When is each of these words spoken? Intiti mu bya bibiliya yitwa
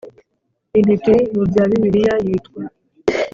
Intiti 0.77 1.13
mu 1.33 1.43
bya 1.49 1.63
bibiliya 1.69 2.15
yitwa 2.25 2.61